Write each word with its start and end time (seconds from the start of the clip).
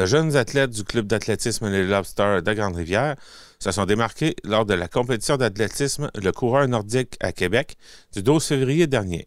de 0.00 0.06
jeunes 0.06 0.34
athlètes 0.34 0.70
du 0.70 0.82
club 0.82 1.06
d'athlétisme 1.06 1.68
Les 1.68 1.84
Lobsters 1.84 2.42
de 2.42 2.52
Grande-Rivière 2.54 3.16
se 3.58 3.70
sont 3.70 3.84
démarqués 3.84 4.34
lors 4.44 4.64
de 4.64 4.72
la 4.72 4.88
compétition 4.88 5.36
d'athlétisme 5.36 6.10
Le 6.14 6.32
Coureur 6.32 6.66
nordique 6.68 7.18
à 7.20 7.32
Québec 7.32 7.76
du 8.14 8.22
12 8.22 8.42
février 8.42 8.86
dernier. 8.86 9.26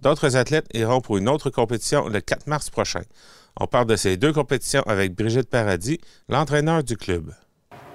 D'autres 0.00 0.36
athlètes 0.36 0.66
iront 0.74 1.00
pour 1.00 1.18
une 1.18 1.28
autre 1.28 1.50
compétition 1.50 2.08
le 2.08 2.20
4 2.20 2.48
mars 2.48 2.68
prochain. 2.68 3.02
On 3.60 3.68
parle 3.68 3.86
de 3.86 3.94
ces 3.94 4.16
deux 4.16 4.32
compétitions 4.32 4.82
avec 4.88 5.14
Brigitte 5.14 5.50
Paradis, 5.50 6.00
l'entraîneur 6.28 6.82
du 6.82 6.96
club. 6.96 7.32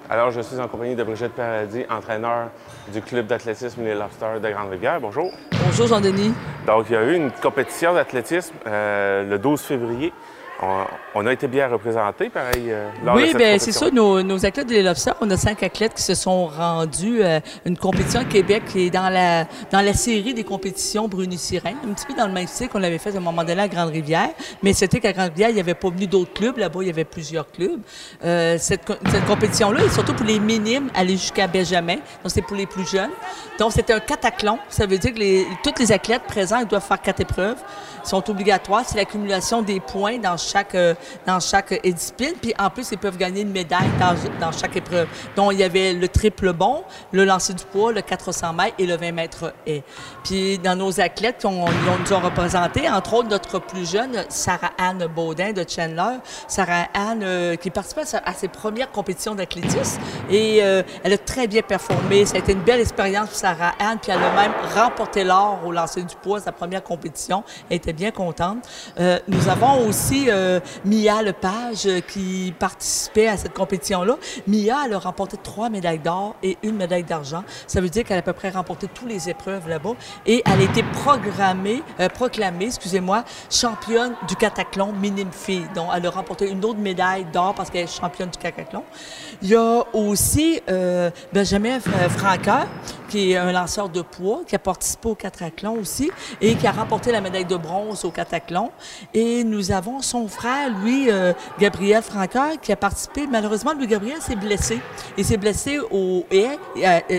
Alors, 0.08 0.30
je 0.30 0.40
suis 0.40 0.58
en 0.58 0.68
compagnie 0.68 0.96
de 0.96 1.04
Brigitte 1.04 1.32
Paradis, 1.32 1.84
entraîneur 1.90 2.50
du 2.90 3.02
club 3.02 3.26
d'athlétisme 3.26 3.82
Les 3.84 3.94
Lobsters 3.94 4.40
de 4.40 4.48
Grande-Rivière. 4.48 4.98
Bonjour. 4.98 5.30
Bonjour, 5.62 5.86
Jean-Denis. 5.88 6.32
Donc, 6.66 6.86
il 6.88 6.92
y 6.94 6.96
a 6.96 7.04
eu 7.04 7.16
une 7.16 7.30
compétition 7.30 7.92
d'athlétisme 7.92 8.54
euh, 8.66 9.28
le 9.28 9.38
12 9.38 9.60
février. 9.60 10.12
On, 10.66 10.86
on 11.14 11.26
a 11.26 11.32
été 11.32 11.46
bien 11.46 11.68
représentés, 11.68 12.30
pareil, 12.30 12.70
euh, 12.70 12.88
lors 13.04 13.16
de 13.16 13.20
Oui, 13.20 13.28
cette 13.28 13.36
bien, 13.36 13.58
c'est 13.58 13.72
ça. 13.72 13.90
Nos, 13.90 14.22
nos 14.22 14.46
athlètes 14.46 14.68
de 14.68 14.80
l'Observe, 14.80 15.16
on 15.20 15.30
a 15.30 15.36
cinq 15.36 15.62
athlètes 15.62 15.92
qui 15.94 16.02
se 16.02 16.14
sont 16.14 16.46
rendus 16.46 17.22
à 17.22 17.40
une 17.66 17.76
compétition 17.76 18.20
à 18.20 18.24
Québec 18.24 18.62
qui 18.72 18.86
est 18.86 18.90
dans 18.90 19.10
la, 19.10 19.44
dans 19.70 19.82
la 19.82 19.92
série 19.92 20.32
des 20.32 20.44
compétitions 20.44 21.06
Bruni-Sirène, 21.06 21.76
un 21.86 21.92
petit 21.92 22.06
peu 22.06 22.14
dans 22.14 22.26
le 22.26 22.32
même 22.32 22.46
style 22.46 22.70
qu'on 22.70 22.78
l'avait 22.78 22.96
fait 22.96 23.14
à 23.14 23.18
un 23.18 23.20
moment 23.20 23.44
donné 23.44 23.60
à 23.60 23.68
Grande-Rivière. 23.68 24.30
Mais 24.62 24.72
c'était 24.72 25.00
qu'à 25.00 25.12
Grande-Rivière, 25.12 25.50
il 25.50 25.54
n'y 25.56 25.60
avait 25.60 25.74
pas 25.74 25.90
venu 25.90 26.06
d'autres 26.06 26.32
clubs. 26.32 26.56
Là-bas, 26.56 26.78
il 26.80 26.86
y 26.86 26.90
avait 26.90 27.04
plusieurs 27.04 27.50
clubs. 27.50 27.80
Euh, 28.24 28.56
cette, 28.58 28.86
co- 28.86 28.94
cette 29.10 29.26
compétition-là 29.26 29.84
est 29.84 29.92
surtout 29.92 30.14
pour 30.14 30.24
les 30.26 30.38
minimes, 30.38 30.88
aller 30.94 31.18
jusqu'à 31.18 31.46
Benjamin. 31.46 31.96
Donc, 31.96 32.28
c'est 32.28 32.42
pour 32.42 32.56
les 32.56 32.66
plus 32.66 32.88
jeunes. 32.88 33.10
Donc, 33.58 33.72
c'était 33.72 33.92
un 33.92 34.00
cataclon. 34.00 34.58
Ça 34.70 34.86
veut 34.86 34.96
dire 34.98 35.12
que 35.12 35.18
les, 35.18 35.46
tous 35.62 35.74
les 35.78 35.92
athlètes 35.92 36.22
présents 36.22 36.60
ils 36.60 36.66
doivent 36.66 36.86
faire 36.86 37.02
quatre 37.02 37.20
épreuves. 37.20 37.58
Ils 38.04 38.08
sont 38.08 38.30
obligatoires. 38.30 38.82
C'est 38.86 38.96
l'accumulation 38.96 39.62
des 39.62 39.80
points 39.80 40.18
dans 40.18 40.36
chaque, 40.36 40.53
euh, 40.74 40.94
dans 41.26 41.40
chaque 41.40 41.80
discipline. 41.84 42.34
Puis, 42.40 42.54
en 42.58 42.70
plus, 42.70 42.88
ils 42.92 42.98
peuvent 42.98 43.16
gagner 43.16 43.42
une 43.42 43.50
médaille 43.52 43.90
dans, 43.98 44.14
dans 44.40 44.52
chaque 44.52 44.76
épreuve. 44.76 45.08
Donc, 45.36 45.52
il 45.52 45.58
y 45.58 45.64
avait 45.64 45.92
le 45.92 46.08
triple 46.08 46.52
bond, 46.52 46.84
le 47.12 47.24
lancer 47.24 47.54
du 47.54 47.64
poids, 47.64 47.92
le 47.92 48.02
400 48.02 48.52
mètres 48.52 48.74
et 48.78 48.86
le 48.86 48.96
20 48.96 49.12
mètres 49.12 49.52
haie. 49.66 49.82
Puis, 50.22 50.58
dans 50.58 50.76
nos 50.76 51.00
athlètes 51.00 51.38
qui 51.38 51.46
ont- 51.46 51.64
nous 51.66 52.12
ont 52.12 52.20
représentés, 52.20 52.88
entre 52.88 53.14
autres, 53.14 53.28
notre 53.28 53.58
plus 53.58 53.90
jeune, 53.90 54.24
Sarah-Anne 54.28 55.06
Baudin 55.14 55.52
de 55.52 55.64
Chandler. 55.68 56.18
Sarah-Anne, 56.48 57.22
euh, 57.22 57.56
qui 57.56 57.70
participait 57.70 58.02
à, 58.24 58.32
ses 58.32 58.48
premières 58.48 58.90
compétitions 58.90 59.34
d'athlétisme. 59.34 60.00
Et 60.30 60.60
euh, 60.62 60.82
elle 61.02 61.12
a 61.12 61.18
très 61.18 61.46
bien 61.46 61.62
performé. 61.62 62.26
Ça 62.26 62.36
a 62.36 62.38
été 62.38 62.52
une 62.52 62.60
belle 62.62 62.80
expérience 62.80 63.28
pour 63.28 63.36
Sarah-Anne. 63.38 63.98
Puis, 64.00 64.12
elle 64.12 64.22
a 64.22 64.30
même 64.34 64.52
remporté 64.74 65.24
l'or 65.24 65.60
au 65.64 65.72
lancer 65.72 66.02
du 66.02 66.14
poids, 66.16 66.40
sa 66.40 66.52
première 66.52 66.82
compétition. 66.82 67.42
Elle 67.68 67.76
était 67.76 67.92
bien 67.92 68.10
contente. 68.10 68.58
Nous 69.28 69.48
avons 69.48 69.86
aussi 69.88 70.28
euh, 70.44 70.60
Mia 70.84 71.22
Lepage 71.22 71.86
euh, 71.86 72.00
qui 72.00 72.54
participait 72.58 73.28
à 73.28 73.36
cette 73.36 73.54
compétition-là. 73.54 74.16
Mia, 74.46 74.76
elle 74.84 74.94
a 74.94 74.98
remporté 74.98 75.36
trois 75.42 75.68
médailles 75.70 75.98
d'or 75.98 76.36
et 76.42 76.56
une 76.62 76.76
médaille 76.76 77.02
d'argent. 77.04 77.42
Ça 77.66 77.80
veut 77.80 77.88
dire 77.88 78.04
qu'elle 78.04 78.18
a 78.18 78.20
à 78.20 78.22
peu 78.22 78.32
près 78.32 78.50
remporté 78.50 78.86
toutes 78.92 79.08
les 79.08 79.28
épreuves 79.28 79.68
là-bas. 79.68 79.94
Et 80.26 80.42
elle 80.46 80.60
a 80.60 80.64
été 80.64 80.82
programmée, 80.82 81.82
euh, 82.00 82.08
proclamée, 82.08 82.66
excusez-moi, 82.66 83.24
championne 83.50 84.14
du 84.28 84.36
cataclon 84.36 84.92
minime 84.92 85.32
fille. 85.32 85.66
Donc, 85.74 85.88
elle 85.94 86.06
a 86.06 86.10
remporté 86.10 86.50
une 86.50 86.64
autre 86.64 86.78
médaille 86.78 87.26
d'or 87.32 87.54
parce 87.54 87.70
qu'elle 87.70 87.84
est 87.84 88.00
championne 88.00 88.30
du 88.30 88.38
cataclon. 88.38 88.84
Il 89.42 89.48
y 89.48 89.56
a 89.56 89.82
aussi 89.92 90.60
Benjamin 91.32 91.78
F- 91.78 92.08
Franqueur, 92.10 92.66
qui 93.14 93.30
est 93.30 93.36
un 93.36 93.52
lanceur 93.52 93.88
de 93.88 94.02
poids, 94.02 94.40
qui 94.44 94.56
a 94.56 94.58
participé 94.58 95.08
au 95.08 95.14
cataclon 95.14 95.78
aussi 95.78 96.10
et 96.40 96.56
qui 96.56 96.66
a 96.66 96.72
remporté 96.72 97.12
la 97.12 97.20
médaille 97.20 97.44
de 97.44 97.56
bronze 97.56 98.04
au 98.04 98.10
cataclon. 98.10 98.72
Et 99.12 99.44
nous 99.44 99.70
avons 99.70 100.02
son 100.02 100.26
frère, 100.26 100.68
lui, 100.82 101.12
euh, 101.12 101.32
Gabriel 101.60 102.02
Franqueur, 102.02 102.60
qui 102.60 102.72
a 102.72 102.76
participé. 102.76 103.28
Malheureusement, 103.28 103.72
lui, 103.72 103.86
Gabriel 103.86 104.20
s'est 104.20 104.34
blessé. 104.34 104.80
Il 105.16 105.24
s'est 105.24 105.36
blessé 105.36 105.78
au 105.92 106.26
haie 106.28 106.58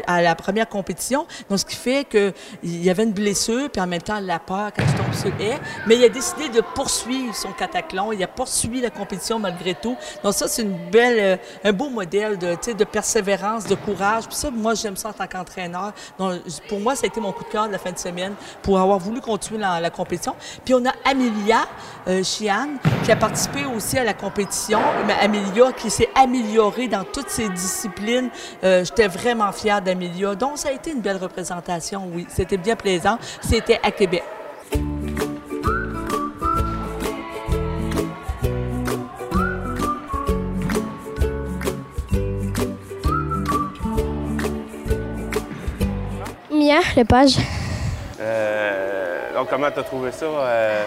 à, 0.06 0.22
la 0.22 0.36
première 0.36 0.68
compétition. 0.68 1.28
Donc, 1.50 1.60
ce 1.60 1.66
qui 1.66 1.78
fait 1.78 2.04
qu'il 2.04 2.84
y 2.84 2.89
avait 2.89 3.04
une 3.04 3.14
blessure, 3.14 3.70
puis 3.70 3.82
en 3.82 3.88
même 3.88 4.02
temps, 4.02 4.20
la 4.20 4.39
peur 4.39 4.72
quand 4.76 4.84
tu 4.84 5.02
tombes 5.02 5.14
sur 5.14 5.30
le 5.30 5.45
haie. 5.45 5.60
Mais 5.88 5.95
il 5.95 6.04
a 6.04 6.10
décidé 6.10 6.50
de 6.50 6.60
poursuivre 6.60 7.34
son 7.34 7.54
cataclon. 7.54 8.11
Il 8.11 8.22
a 8.22 8.28
poursuivi 8.28 8.82
la 8.82 8.89
compétition 8.89 9.39
malgré 9.39 9.76
tout. 9.76 9.95
Donc, 10.26 10.34
ça, 10.34 10.50
c'est 10.50 10.64
une 10.64 10.78
belle, 10.92 11.39
euh, 11.39 11.70
un 11.70 11.72
beau 11.72 11.88
modèle 11.88 12.38
de, 12.38 12.73
de 12.73 12.84
persévérance, 12.84 13.66
de 13.66 13.76
courage. 13.76 14.26
Puis 14.26 14.36
ça, 14.36 14.52
moi, 14.52 14.73
j'aime 14.73 14.98
ça 14.98 15.08
en 15.08 15.14
tant 15.14 15.28
qu'entraîneur. 15.28 15.85
Pour 16.70 16.80
moi, 16.80 16.96
ça 16.96 17.04
a 17.04 17.08
été 17.08 17.20
mon 17.20 17.32
coup 17.32 17.44
de 17.44 17.50
cœur 17.50 17.68
de 17.68 17.72
la 17.72 17.78
fin 17.78 17.92
de 17.92 17.98
semaine 17.98 18.34
pour 18.62 18.80
avoir 18.80 19.00
voulu 19.00 19.22
continuer 19.22 19.60
la, 19.60 19.90
compétition. 19.90 20.36
Puis 20.64 20.73
on 20.73 20.86
a 20.86 20.94
Amelia 21.04 21.66
euh, 22.08 22.22
qui 22.23 22.50
a 22.50 23.16
participé 23.16 23.66
aussi 23.66 23.98
à 23.98 24.04
la 24.04 24.14
compétition. 24.14 24.80
Mais 25.08 25.14
Amelia 25.14 25.72
qui 25.73 25.90
s'est 25.90 26.10
améliorée 26.16 26.88
dans 26.88 27.04
toutes 27.04 27.30
ses 27.30 27.50
disciplines. 27.50 28.30
Euh, 28.64 28.84
J'étais 28.84 29.08
vraiment 29.08 29.52
fière 29.52 29.82
d'Amelia. 29.82 30.36
Donc, 30.36 30.58
ça 30.58 30.70
a 30.70 30.72
été 30.72 30.92
une 30.92 31.02
belle 31.02 31.18
représentation, 31.18 32.10
oui. 32.14 32.26
C'était 32.30 32.58
bien 32.58 32.76
plaisant. 32.76 33.17
C'était 33.42 33.80
à 33.84 33.92
Québec. 33.92 34.23
Mia 46.75 46.81
Lepage. 46.97 47.37
Euh, 48.19 49.33
donc, 49.33 49.49
comment 49.49 49.71
tu 49.71 49.80
as 49.80 49.83
trouvé 49.83 50.11
ça, 50.11 50.25
euh, 50.25 50.83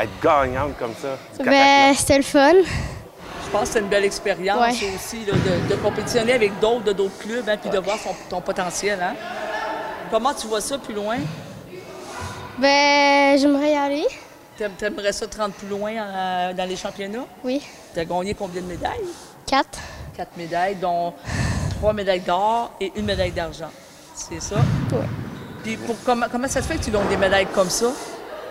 être 0.00 0.10
gagnante 0.22 0.78
comme 0.78 0.94
ça? 0.94 1.16
Ben, 1.44 1.94
c'était 1.94 2.16
le 2.18 2.22
fun. 2.22 2.52
Je 2.54 3.50
pense 3.50 3.68
que 3.68 3.74
c'est 3.74 3.80
une 3.80 3.88
belle 3.88 4.04
expérience 4.04 4.60
Ouais. 4.80 4.88
aussi 4.94 5.24
là, 5.24 5.32
de, 5.34 5.68
de 5.68 5.74
compétitionner 5.80 6.32
avec 6.32 6.58
d'autres 6.58 6.84
de 6.84 6.92
d'autres 6.92 7.18
clubs 7.18 7.48
hein, 7.48 7.56
puis 7.60 7.70
de 7.70 7.78
voir 7.78 7.96
son- 7.98 8.14
ton 8.28 8.40
potentiel. 8.40 8.98
Hein? 9.00 9.14
Comment 10.10 10.34
tu 10.34 10.46
vois 10.46 10.60
ça 10.60 10.78
plus 10.78 10.94
loin? 10.94 11.16
Ben, 12.58 13.38
j'aimerais 13.38 13.72
y 13.72 13.76
aller. 13.76 14.06
T'aimerais 14.78 15.12
ça 15.12 15.26
te 15.26 15.36
rendre 15.38 15.54
plus 15.54 15.68
loin 15.68 15.92
euh, 15.92 16.52
dans 16.54 16.64
les 16.68 16.76
championnats? 16.76 17.26
Oui. 17.44 17.62
Tu 17.94 18.00
as 18.00 18.04
gagné 18.04 18.34
combien 18.34 18.62
de 18.62 18.66
médailles? 18.66 19.04
Quatre. 19.46 19.78
Quatre 20.16 20.36
médailles, 20.36 20.76
dont 20.76 21.12
trois 21.78 21.92
médailles 21.92 22.20
d'or 22.20 22.72
et 22.80 22.90
une 22.96 23.04
médaille 23.04 23.32
d'argent. 23.32 23.70
C'est 24.14 24.40
ça? 24.40 24.56
Oui. 24.92 24.98
Puis 25.66 25.76
pour- 25.78 25.96
comment, 26.04 26.26
comment 26.30 26.46
ça 26.46 26.62
se 26.62 26.68
fait 26.68 26.78
que 26.78 26.84
tu 26.84 26.90
donnes 26.92 27.08
des 27.08 27.16
médailles 27.16 27.48
comme 27.52 27.68
ça? 27.68 27.86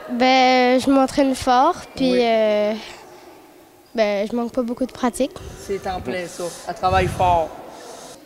Ben, 0.09 0.77
je 0.81 0.89
m'entraîne 0.89 1.33
fort, 1.33 1.75
puis 1.95 2.11
Oui. 2.11 2.19
euh, 2.21 2.73
ben, 3.95 4.27
je 4.29 4.35
manque 4.35 4.51
pas 4.51 4.63
beaucoup 4.63 4.85
de 4.85 4.91
pratique. 4.91 5.31
C'est 5.65 5.87
en 5.87 6.01
plein 6.01 6.27
ça. 6.27 6.43
Elle 6.67 6.75
travaille 6.75 7.07
fort. 7.07 7.47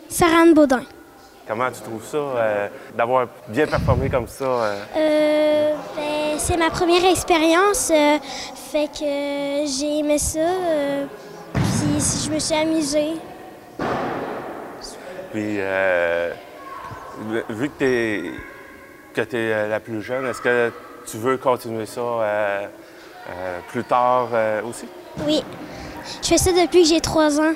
Sarah-Anne 0.08 0.54
Baudin. 0.54 0.82
Comment 1.46 1.70
tu 1.70 1.80
trouves 1.82 2.04
ça, 2.04 2.16
euh, 2.16 2.68
d'avoir 2.96 3.28
bien 3.46 3.68
performé 3.68 4.10
comme 4.10 4.26
ça? 4.26 4.44
euh? 4.44 4.76
Euh, 4.96 5.72
ben, 5.96 6.38
c'est 6.38 6.56
ma 6.56 6.70
première 6.70 7.04
expérience, 7.08 7.92
euh, 7.94 8.18
fait 8.72 8.88
que 8.88 9.68
j'ai 9.68 9.98
aimé 10.00 10.18
ça, 10.18 10.40
euh, 10.40 11.06
puis 11.54 12.00
je 12.24 12.30
me 12.30 12.38
suis 12.40 12.54
amusée. 12.56 13.12
Puis, 15.32 15.56
euh, 15.60 16.32
vu 17.50 17.68
que 17.70 17.78
tu 17.78 18.34
que 19.12 19.36
es 19.36 19.68
la 19.68 19.80
plus 19.80 20.02
jeune, 20.02 20.26
est-ce 20.26 20.40
que 20.40 20.72
tu 21.06 21.16
veux 21.16 21.36
continuer 21.38 21.86
ça 21.86 22.00
euh, 22.00 22.66
euh, 23.28 23.58
plus 23.68 23.84
tard 23.84 24.28
euh, 24.32 24.62
aussi? 24.62 24.86
Oui, 25.26 25.42
je 26.22 26.28
fais 26.28 26.38
ça 26.38 26.52
depuis 26.52 26.82
que 26.82 26.88
j'ai 26.88 27.00
trois 27.00 27.40
ans. 27.40 27.52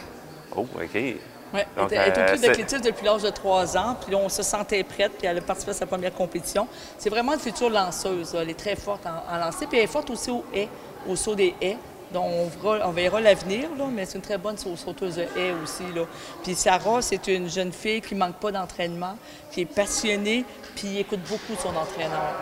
Oh, 0.56 0.66
OK. 0.74 0.94
Ouais, 0.94 1.66
Donc, 1.76 1.92
elle 1.92 1.98
est 1.98 2.16
au 2.18 2.20
euh, 2.20 2.26
club 2.26 2.40
d'athlétisme 2.40 2.80
depuis 2.82 3.04
l'âge 3.06 3.22
de 3.22 3.30
3 3.30 3.76
ans, 3.76 3.96
puis 4.02 4.10
là, 4.12 4.18
on 4.20 4.28
se 4.28 4.42
sentait 4.42 4.82
prête, 4.82 5.12
puis 5.16 5.28
elle 5.28 5.38
a 5.38 5.40
participé 5.40 5.70
à 5.70 5.74
sa 5.74 5.86
première 5.86 6.12
compétition. 6.12 6.66
C'est 6.98 7.10
vraiment 7.10 7.32
une 7.34 7.38
future 7.38 7.70
lanceuse. 7.70 8.34
là. 8.34 8.42
Elle 8.42 8.50
est 8.50 8.58
très 8.58 8.74
forte 8.74 9.06
en, 9.06 9.32
en 9.32 9.38
lancer, 9.38 9.66
puis 9.68 9.78
elle 9.78 9.84
est 9.84 9.88
forte 9.88 10.10
aussi 10.10 10.32
au 10.32 10.44
haies, 10.52 10.68
au 11.08 11.14
saut 11.14 11.36
des 11.36 11.54
haies. 11.60 11.78
Donc, 12.12 12.26
on 12.30 12.46
verra, 12.62 12.88
on 12.88 12.92
verra 12.92 13.20
l'avenir, 13.20 13.68
là, 13.76 13.84
mais 13.92 14.04
c'est 14.06 14.16
une 14.16 14.22
très 14.22 14.38
bonne 14.38 14.56
sau- 14.56 14.76
sauteuse 14.76 15.16
de 15.16 15.22
haies 15.22 15.52
aussi. 15.62 15.82
Là. 15.94 16.02
Puis 16.42 16.54
Sarah, 16.54 17.02
c'est 17.02 17.26
une 17.28 17.48
jeune 17.50 17.72
fille 17.72 18.00
qui 18.00 18.14
manque 18.14 18.36
pas 18.36 18.52
d'entraînement, 18.52 19.16
qui 19.50 19.62
est 19.62 19.66
passionnée, 19.66 20.44
puis 20.76 20.98
écoute 20.98 21.20
beaucoup 21.28 21.54
son 21.60 21.70
entraîneur. 21.70 22.34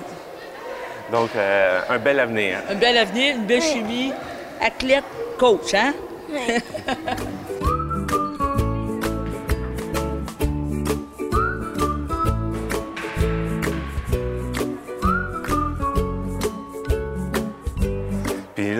Donc, 1.12 1.30
euh, 1.36 1.80
un 1.88 1.98
bel 1.98 2.18
avenir. 2.20 2.58
Un 2.68 2.74
bel 2.76 2.96
avenir, 2.96 3.36
une 3.36 3.46
belle 3.46 3.62
chimie, 3.62 4.12
athlète, 4.60 5.04
coach, 5.38 5.74
hein? 5.74 5.92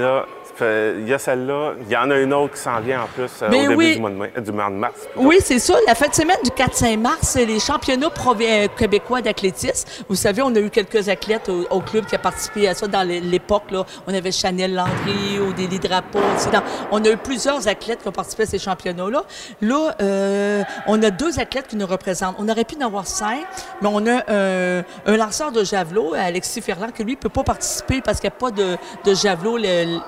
Puis 0.00 0.06
là, 0.06 0.24
Fait, 0.24 0.39
Il 0.60 1.08
y 1.08 1.14
a 1.14 1.18
celle-là. 1.18 1.72
Il 1.86 1.88
y 1.90 1.96
en 1.96 2.10
a 2.10 2.16
une 2.18 2.32
autre 2.34 2.54
qui 2.54 2.60
s'en 2.60 2.80
vient 2.80 3.02
en 3.02 3.06
plus 3.06 3.30
euh, 3.42 3.48
Ben 3.48 3.58
au 3.66 3.68
début 3.68 3.74
oui. 3.76 3.94
du, 3.94 4.00
mois 4.00 4.10
de 4.10 4.14
mai- 4.16 4.32
euh, 4.36 4.40
du 4.40 4.52
mois 4.52 4.68
de 4.70 4.74
mars. 4.74 4.94
plutôt. 5.12 5.26
Oui, 5.28 5.36
c'est 5.42 5.58
ça. 5.58 5.74
La 5.86 5.94
fin 5.94 6.08
de 6.08 6.14
semaine 6.14 6.36
du 6.44 6.50
4-5 6.50 6.98
mars, 6.98 7.18
c'est 7.22 7.44
les 7.44 7.58
championnats 7.60 8.08
euh, 8.40 8.68
québécois 8.76 9.20
d'athlétisme. 9.22 9.88
Vous 10.08 10.14
savez, 10.16 10.42
on 10.42 10.54
a 10.54 10.58
eu 10.60 10.70
quelques 10.70 11.08
athlètes 11.08 11.48
au, 11.48 11.66
au 11.70 11.80
club 11.80 12.06
qui 12.06 12.14
a 12.14 12.18
participé 12.18 12.68
à 12.68 12.74
ça 12.74 12.86
dans 12.86 13.02
l'é- 13.06 13.20
l'époque. 13.20 13.70
Là. 13.70 13.84
On 14.06 14.14
avait 14.14 14.32
Chanel 14.32 14.74
Landry, 14.74 15.38
Odélie 15.40 15.78
Drapeau. 15.78 16.18
etc. 16.34 16.62
On 16.90 17.04
a 17.04 17.08
eu 17.10 17.16
plusieurs 17.16 17.66
athlètes 17.68 18.02
qui 18.02 18.08
ont 18.08 18.12
participé 18.12 18.42
à 18.44 18.46
ces 18.46 18.58
championnats-là. 18.58 19.22
Là, 19.60 19.94
euh, 20.00 20.62
on 20.86 21.02
a 21.02 21.10
deux 21.10 21.38
athlètes 21.40 21.68
qui 21.68 21.76
nous 21.76 21.86
représentent. 21.86 22.36
On 22.38 22.48
aurait 22.48 22.64
pu 22.64 22.76
en 22.80 22.86
avoir 22.86 23.06
cinq, 23.06 23.40
mais 23.82 23.88
on 23.92 24.06
a 24.06 24.22
euh, 24.30 24.82
un 25.06 25.16
lanceur 25.16 25.52
de 25.52 25.64
javelot, 25.64 26.14
Alexis 26.14 26.60
Ferland, 26.60 26.90
qui 26.94 27.04
lui 27.04 27.12
ne 27.12 27.16
peut 27.18 27.28
pas 27.28 27.42
participer 27.42 28.00
parce 28.00 28.20
qu'il 28.20 28.28
n'y 28.30 28.34
a 28.36 28.38
pas 28.38 28.50
de, 28.50 28.76
de 29.04 29.14
javelot 29.14 29.56
le- 29.58 29.98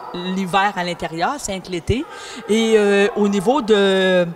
l'hiver 0.42 0.72
à 0.76 0.84
l'intérieur, 0.84 1.34
c'est 1.38 1.52
un 1.52 1.60
que 1.60 1.70
l'été. 1.70 2.04
Et 2.48 2.74
euh, 2.76 3.08
au 3.16 3.28
niveau 3.28 3.62
de, 3.62 3.74
euh, 3.74 4.26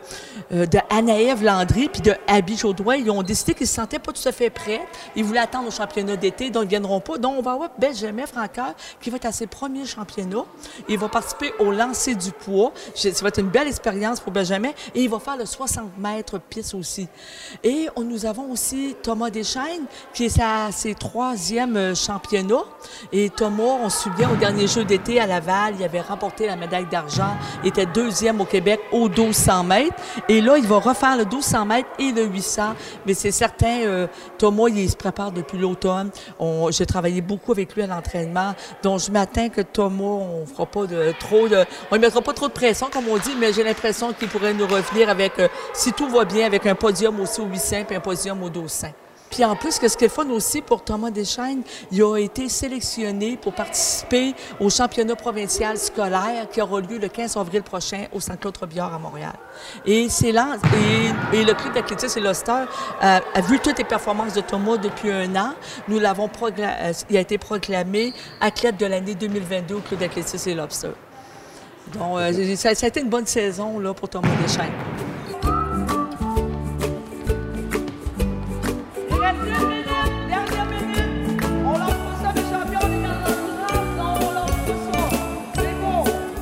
de 0.67 0.79
Anaëve 0.91 1.43
Landry 1.43 1.88
puis 1.88 2.03
de 2.03 2.14
Abby 2.26 2.56
Jaudoin, 2.56 2.97
ils 2.97 3.11
ont 3.11 3.23
décidé 3.23 3.55
qu'ils 3.55 3.64
ne 3.64 3.69
se 3.69 3.75
sentaient 3.75 3.99
pas 3.99 4.12
tout 4.12 4.29
à 4.29 4.32
fait 4.32 4.50
prêts. 4.50 4.81
Ils 5.17 5.25
voulaient 5.25 5.41
attendre 5.41 5.69
au 5.69 5.70
championnat 5.70 6.17
d'été, 6.17 6.50
donc 6.50 6.64
ils 6.64 6.67
ne 6.67 6.70
viendront 6.70 7.00
pas. 7.00 7.19
Donc, 7.19 7.35
on 7.38 7.43
va 7.43 7.53
avoir 7.53 7.70
Benjamin 7.79 8.26
Francaire 8.26 8.75
qui 9.00 9.11
va 9.11 9.17
être 9.17 9.26
à 9.26 9.32
ses 9.32 9.47
premiers 9.47 9.87
championnats. 9.87 10.44
Il 10.88 10.99
va 10.99 11.08
participer 11.08 11.53
au 11.58 11.73
lancer 11.73 12.14
du 12.14 12.31
poids. 12.31 12.73
Ça 12.94 13.11
va 13.23 13.29
être 13.29 13.41
une 13.41 13.49
belle 13.49 13.69
expérience 13.69 14.20
pour 14.20 14.32
Benjamin. 14.32 14.70
Et 14.94 15.02
il 15.02 15.11
va 15.11 15.19
faire 15.19 15.37
le 15.37 15.47
60 15.47 15.99
mètres 15.99 16.38
piste 16.38 16.75
aussi. 16.75 17.09
Et 17.64 17.88
nous 17.97 18.26
avons 18.26 18.50
aussi 18.52 18.97
Thomas 19.02 19.31
Deschaines, 19.31 19.87
qui 20.14 20.26
est 20.26 20.41
à 20.41 20.70
ses 20.70 20.94
troisièmes 20.94 21.76
euh, 21.76 21.94
championnats. 21.94 22.64
Et 23.12 23.31
Thomas, 23.31 23.79
on 23.82 23.91
se 23.91 24.05
souvient, 24.05 24.31
au 24.31 24.37
dernier 24.37 24.67
jeu 24.67 24.85
d'été 24.85 25.20
à 25.20 25.26
Laval, 25.26 25.75
il 25.79 25.85
avait 25.85 25.96
remporté 26.01 26.47
la 26.47 26.57
médaille 26.57 26.87
d'argent, 26.87 27.37
était 27.65 27.87
deuxième 27.87 28.41
au 28.41 28.45
Québec 28.45 28.81
au 28.93 29.09
1200 29.09 29.65
mètres. 29.65 29.97
Et 30.29 30.41
là, 30.41 30.59
il 30.59 30.67
va 30.67 30.79
refaire 30.79 31.17
le 31.17 31.25
1200 31.25 31.67
mètres 31.67 31.89
et 31.99 32.13
le 32.13 32.25
800. 32.25 32.75
Mais 33.07 33.15
c'est 33.15 33.31
certain, 33.31 33.81
euh, 33.83 34.07
Thomas, 34.39 34.69
il 34.69 34.91
se 34.91 34.97
prépare 34.97 35.33
depuis 35.33 35.59
l'automne. 35.59 36.11
J'ai 36.71 36.87
travaillé 36.87 37.21
beaucoup 37.21 37.53
avec 37.53 37.75
lui 37.75 37.83
à 37.83 37.87
l'entraînement. 37.87 38.55
Donc, 38.83 39.01
je 39.01 39.11
m'attends 39.11 39.49
que 39.49 39.61
Thomas, 39.61 40.05
on 40.05 40.47
fera 40.47 40.67
pas 40.67 40.87
de 40.87 41.13
trop 41.19 41.49
de, 41.49 41.65
on 41.91 41.97
ne 41.97 42.01
mettra 42.01 42.21
pas 42.21 42.33
trop 42.33 42.49
de 42.49 42.53
pression, 42.53 42.89
comme 42.93 43.09
on 43.09 43.17
dit, 43.17 43.35
mais 43.39 43.53
j'ai 43.53 43.65
l'impression 43.65 44.13
qu'il 44.13 44.29
pourrait 44.29 44.55
nous 44.55 44.67
revenir 44.67 45.09
avec, 45.09 45.39
euh, 45.39 45.49
si 45.73 45.93
tout 45.93 46.09
va 46.09 46.25
bien, 46.25 46.47
avec 46.47 46.67
un 46.67 46.75
podium 46.75 47.21
aussi 47.21 47.41
au 47.41 47.47
800 47.47 47.85
puis 47.87 47.97
un 47.97 48.01
podium 48.01 48.43
au 48.43 48.51
1200. 48.51 48.89
Puis 49.31 49.44
en 49.44 49.56
plus, 49.56 49.73
ce 49.73 49.96
qui 49.96 50.05
est 50.05 50.08
fun 50.08 50.28
aussi 50.31 50.62
pour 50.62 50.82
Thomas 50.82 51.11
Deschaines, 51.11 51.62
il 51.90 52.02
a 52.02 52.17
été 52.17 52.49
sélectionné 52.49 53.37
pour 53.37 53.52
participer 53.52 54.34
au 54.61 54.70
championnat 54.70 55.17
provincial 55.17 55.76
scolaire 55.78 56.49
qui 56.50 56.61
aura 56.61 56.81
lieu 56.81 56.99
le 56.99 57.08
15 57.08 57.37
avril 57.37 57.62
prochain 57.62 58.06
au 58.12 58.20
Saint-Claude 58.20 58.56
Robillard 58.56 58.94
à 58.94 58.99
Montréal. 58.99 59.34
Et 59.84 60.08
c'est 60.08 60.32
là, 60.32 60.56
et, 61.32 61.37
et 61.37 61.44
le 61.44 61.55
club 61.55 61.75
d'athlétisme 61.75 62.19
et 62.19 62.23
l'Oster 62.23 62.52
euh, 62.52 63.19
a 63.34 63.40
vu 63.40 63.58
toutes 63.58 63.78
les 63.78 63.84
performances 63.84 64.34
de 64.34 64.40
Thomas 64.40 64.76
depuis 64.76 65.11
un 65.11 65.34
an. 65.37 65.55
Nous 65.88 65.99
l'avons 65.99 66.31
euh, 66.43 66.93
il 67.11 67.17
a 67.17 67.20
été 67.20 67.38
proclamé 67.38 68.12
athlète 68.40 68.76
de 68.78 68.87
l'année 68.87 69.14
2022 69.14 69.75
au 69.76 69.81
club 69.81 70.00
d'athlétisme 70.00 70.49
et 70.50 70.55
l'Obster. 70.55 70.90
Donc, 71.93 72.19
euh, 72.19 72.56
ça, 72.56 72.75
ça 72.75 72.87
a 72.87 72.88
été 72.88 73.00
une 73.00 73.08
bonne 73.08 73.26
saison 73.26 73.78
là, 73.78 73.94
pour 73.94 74.08
Thomas 74.08 74.28
Deschaines. 74.43 74.73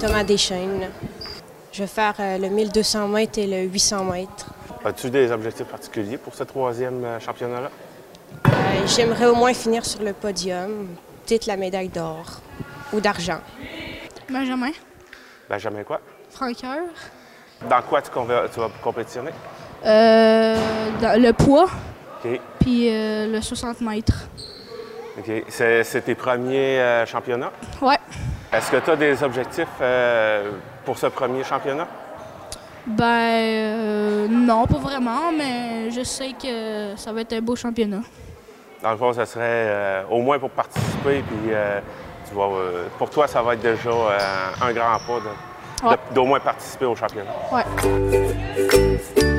Thomas 0.07 0.23
Deschaines. 0.23 0.91
Je 1.73 1.81
vais 1.81 1.87
faire 1.87 2.13
euh, 2.21 2.37
le 2.37 2.49
1200 2.51 3.09
mètres 3.09 3.39
et 3.39 3.47
le 3.47 3.63
800 3.71 4.05
mètres. 4.05 4.51
As-tu 4.85 5.09
des 5.09 5.33
objectifs 5.33 5.67
particuliers 5.67 6.19
pour 6.19 6.35
ce 6.35 6.45
troisième 6.45 7.03
euh, 7.07 7.19
championnat-là? 7.21 7.71
Euh, 8.47 8.51
J'aimerais 8.87 9.25
au 9.25 9.35
moins 9.35 9.55
finir 9.55 9.83
sur 9.83 10.03
le 10.03 10.13
podium, 10.13 10.89
peut-être 11.27 11.47
la 11.47 11.57
médaille 11.57 11.89
d'or 11.89 12.27
ou 12.93 13.01
d'argent. 13.01 13.39
Benjamin, 14.29 14.73
Benjamin 15.49 15.83
quoi? 15.85 16.03
Franqueur, 16.29 16.83
Dans 17.71 17.81
quoi 17.81 18.03
tu, 18.03 18.11
vas 18.61 18.71
compétitionner? 18.83 19.31
euh, 19.87 20.57
dans 21.01 21.19
le 21.19 21.33
poids, 21.33 21.71
OK. 22.23 22.41
puis 22.61 22.91
euh, 22.91 23.27
le 23.33 23.41
60 23.41 23.81
mètres. 23.81 24.29
OK. 25.19 25.45
C'est 25.49 25.83
c'est 25.83 26.03
tes 26.03 26.15
premiers 26.15 26.79
euh, 26.79 27.07
championnats? 27.07 27.53
Ouais. 27.81 27.97
Est-ce 28.57 28.71
que 28.71 28.77
tu 28.77 28.91
as 28.91 28.97
des 28.97 29.23
objectifs 29.23 29.67
euh, 29.81 30.51
pour 30.85 30.97
ce 30.97 31.07
premier 31.07 31.43
championnat? 31.43 31.87
Ben, 32.87 33.05
euh, 33.05 34.27
non, 34.29 34.67
pas 34.67 34.79
vraiment, 34.79 35.33
mais 35.37 35.91
je 35.91 36.03
sais 36.05 36.33
que 36.41 36.95
ça 36.97 37.13
va 37.13 37.23
être 37.23 37.33
un 37.33 37.41
beau 37.41 37.57
championnat. 37.57 38.03
Dans 38.83 38.91
le 38.93 38.97
fond, 38.97 39.13
ça 39.13 39.27
serait 39.27 39.43
euh, 39.45 40.03
au 40.11 40.21
moins 40.21 40.39
pour 40.39 40.51
participer, 40.51 41.23
puis 41.27 41.37
tu 41.49 41.55
euh, 41.55 41.81
pour 42.99 43.11
toi, 43.11 43.27
ça 43.27 43.43
va 43.43 43.55
être 43.55 43.63
déjà 43.63 43.91
un 44.63 44.73
grand 44.73 44.99
pas 45.07 45.21
Ouais. 45.83 45.97
d'au 46.15 46.25
moins 46.25 46.41
participer 46.41 46.87
au 46.87 46.95
championnat. 46.97 47.31
Ouais. 47.53 49.34